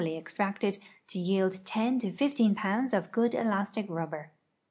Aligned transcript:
}'extracted 0.01 0.79
to 1.05 1.19
yield 1.19 1.59
10 1.63 1.99
to 1.99 2.11
15 2.11 2.55
pounds 2.55 2.91
of 2.91 3.11
good 3.11 3.35
elastic 3.35 3.87
rubber. 3.87 4.31